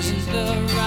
[0.00, 0.77] for the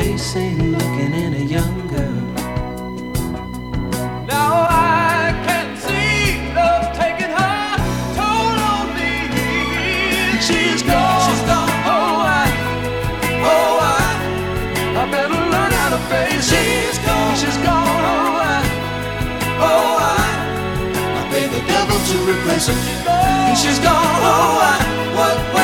[0.00, 2.22] Ain't looking in a young girl.
[4.28, 7.76] Now I can see love taking her
[8.14, 9.28] toll on me.
[10.40, 11.34] She's gone.
[11.90, 12.46] Oh, I,
[13.42, 16.62] oh, I, I better learn how to face it.
[16.62, 17.34] She's gone.
[17.36, 18.02] She's gone.
[18.14, 18.62] Oh, I,
[19.58, 20.28] oh, I,
[21.18, 23.54] I pay the devil to replace her.
[23.56, 24.20] She's gone.
[24.22, 24.76] Oh, I,
[25.16, 25.54] what?
[25.54, 25.57] what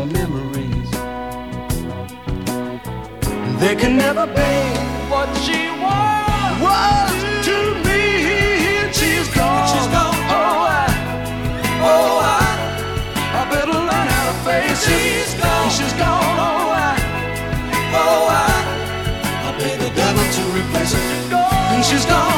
[0.00, 0.90] the memories.
[3.60, 4.52] They can never be
[5.12, 7.12] what she was.
[7.46, 8.00] To me.
[9.00, 10.16] She's gone.
[10.38, 10.86] Oh, I,
[11.92, 12.46] oh, I,
[13.38, 14.88] I better learn how to face it.
[14.88, 15.70] She's gone.
[15.70, 16.36] She's gone.
[16.48, 16.92] Oh, I,
[18.02, 18.52] oh, I,
[19.46, 21.00] I the devil to replace her.
[21.74, 22.29] And she's gone.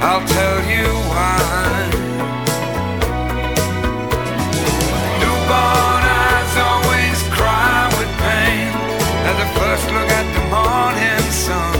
[0.00, 1.90] I'll tell you why.
[5.20, 8.70] Newborn eyes always cry with pain
[9.28, 11.78] at the first look at the morning sun.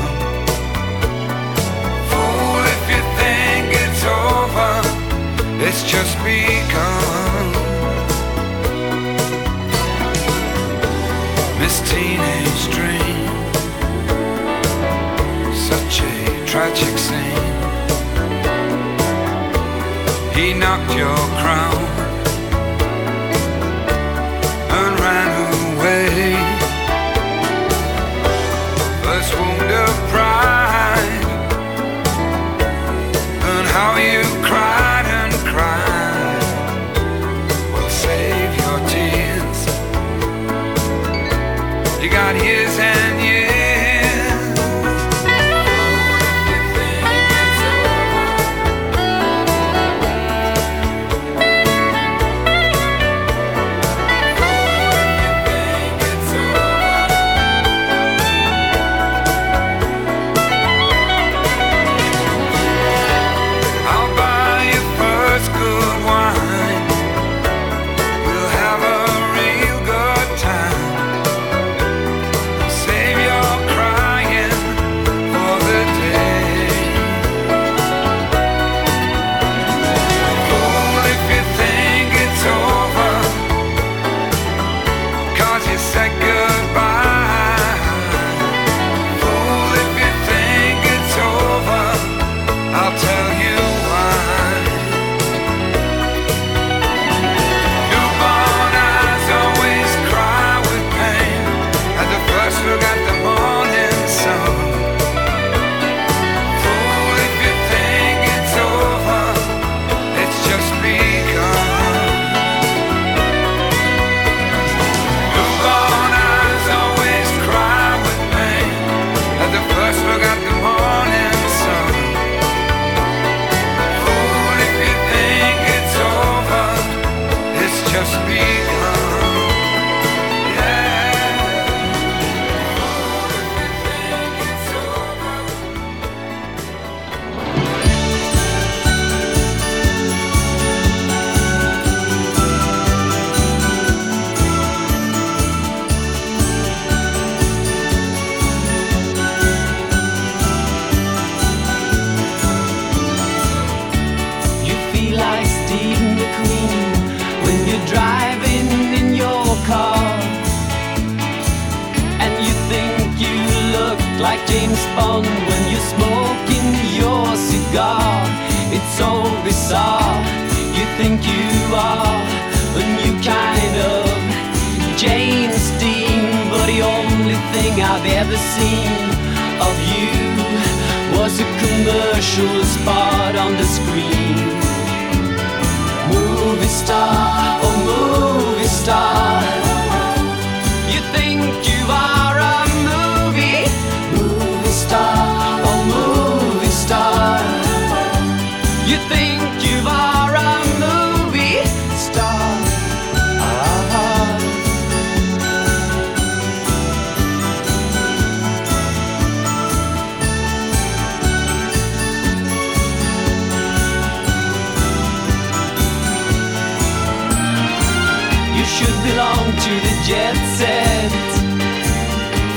[2.11, 4.75] Fool, if you think it's over,
[5.67, 7.47] it's just begun.
[11.61, 13.31] This teenage dream,
[15.55, 17.28] such a tragic scene.
[20.69, 21.88] Knock your crown.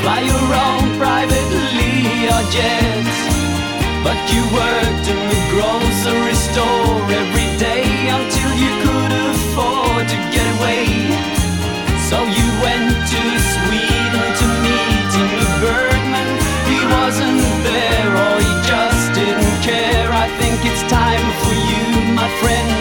[0.01, 3.17] fly around privately or jets.
[4.05, 10.47] But you worked in the grocery store every day until you could afford to get
[10.57, 10.85] away.
[12.09, 13.21] So you went to
[13.53, 16.29] Sweden to meet Ingmar Bergman.
[16.71, 20.09] He wasn't there or he just didn't care.
[20.11, 22.80] I think it's time for you, my friend.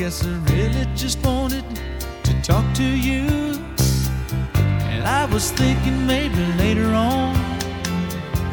[0.00, 1.62] guess I really just wanted
[2.24, 3.26] to talk to you.
[4.88, 7.34] And I was thinking maybe later on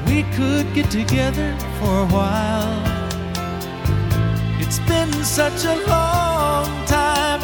[0.07, 2.83] we could get together for a while.
[4.59, 7.36] It's been such a long time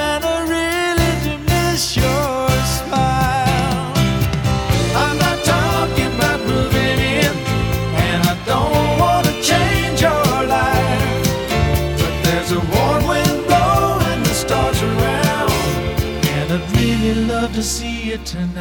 [18.54, 18.60] We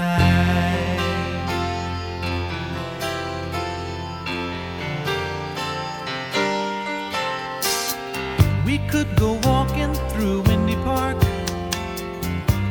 [8.88, 11.18] could go walking through Windy Park,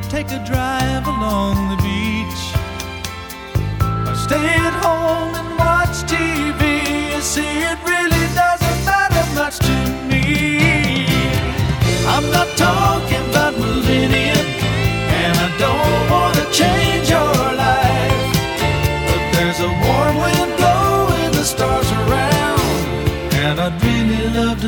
[0.10, 1.61] take a drive along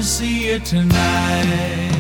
[0.04, 1.96] see you tonight.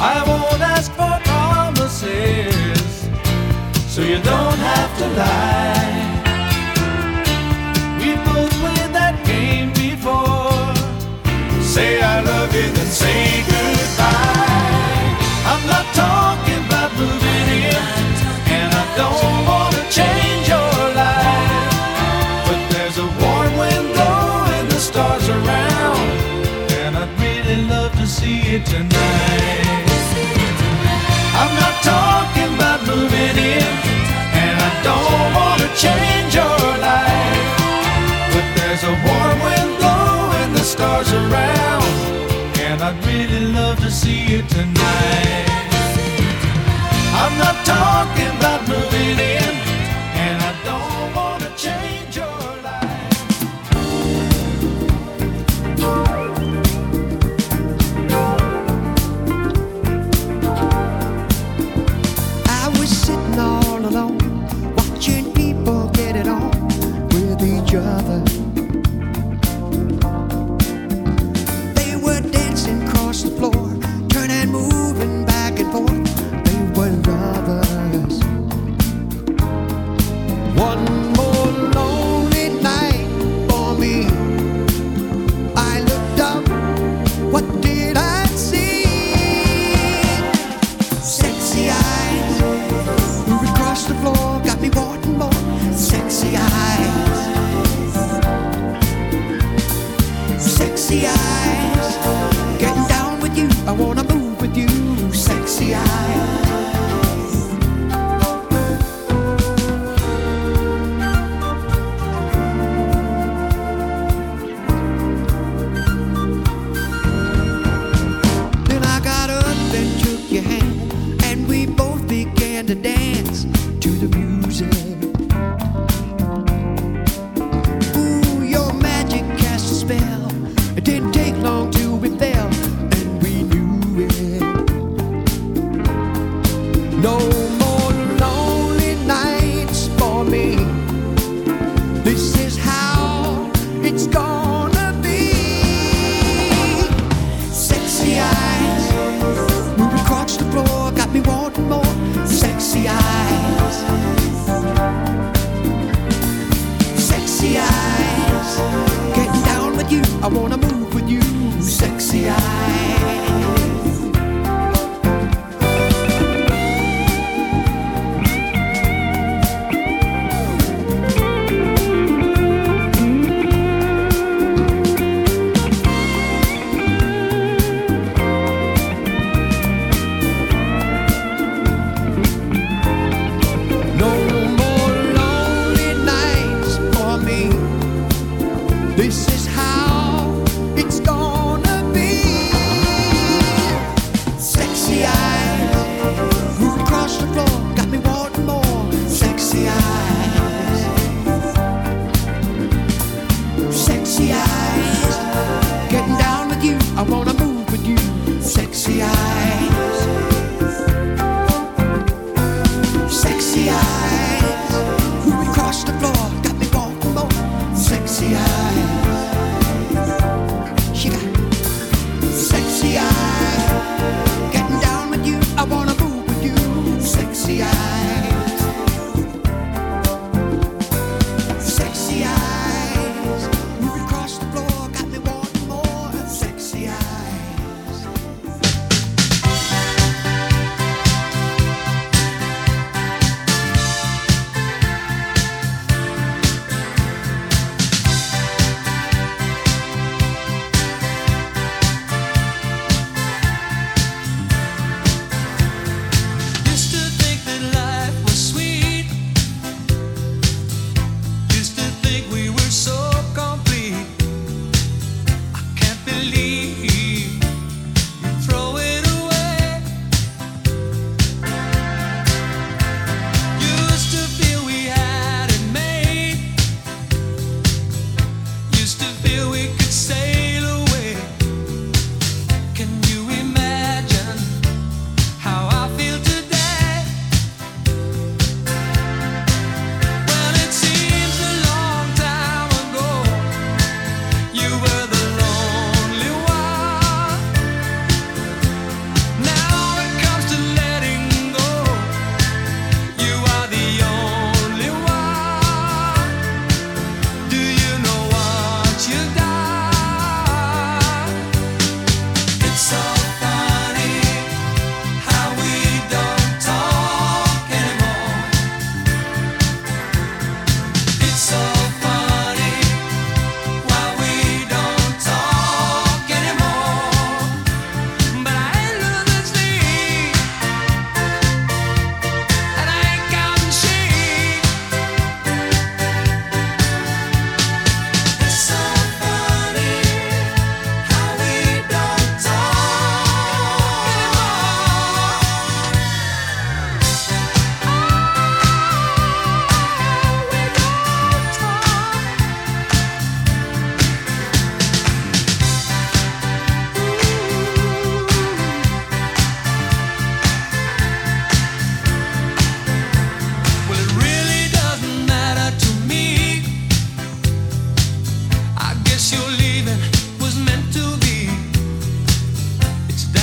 [0.00, 3.08] I won't ask for promises,
[3.86, 6.06] so you don't have to lie.
[8.00, 10.74] We both played that game before.
[11.62, 14.46] Say I love you, then say goodbye.
[15.50, 17.84] I'm not talking about moving in,
[18.56, 19.35] and I don't.
[28.56, 29.86] city tonight.
[31.40, 33.72] I'm not talking about moving in,
[34.42, 37.52] and I don't want to change your life.
[38.32, 41.84] But there's a warm wind blowing the stars around,
[42.60, 45.46] and I'd really love to see you tonight.
[47.22, 49.65] I'm not talking about moving in.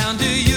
[0.04, 0.53] down to you.